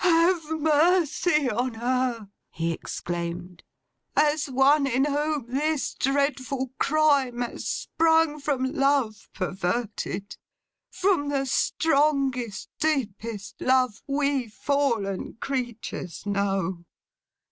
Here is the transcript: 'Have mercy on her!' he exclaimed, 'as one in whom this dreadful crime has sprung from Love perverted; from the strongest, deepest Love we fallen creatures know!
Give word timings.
'Have 0.03 0.49
mercy 0.49 1.47
on 1.47 1.75
her!' 1.75 2.31
he 2.49 2.71
exclaimed, 2.71 3.61
'as 4.15 4.47
one 4.47 4.87
in 4.87 5.05
whom 5.05 5.45
this 5.47 5.93
dreadful 5.93 6.71
crime 6.79 7.41
has 7.41 7.67
sprung 7.67 8.39
from 8.39 8.63
Love 8.73 9.29
perverted; 9.35 10.37
from 10.89 11.29
the 11.29 11.45
strongest, 11.45 12.67
deepest 12.79 13.53
Love 13.61 14.01
we 14.07 14.47
fallen 14.47 15.35
creatures 15.35 16.25
know! 16.25 16.83